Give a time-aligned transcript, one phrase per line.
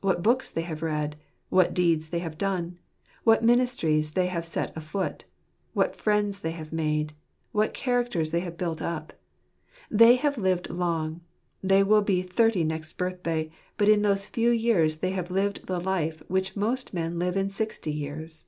[0.00, 1.16] What books they have read!
[1.50, 2.78] What deeds they have done!
[3.24, 5.26] What ministries they have set afoot!
[5.74, 7.12] What friends they have made!
[7.52, 9.12] What characters they have built up!
[9.90, 11.20] They have lived long.
[11.62, 15.78] They will be thirty next birthday; but in those few years they have lived the
[15.80, 18.46] life which most men live in sixty years.